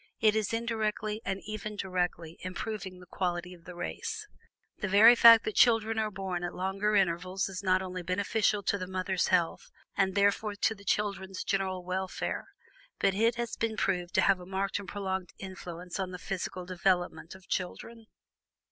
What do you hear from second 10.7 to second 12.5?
the children's general welfare,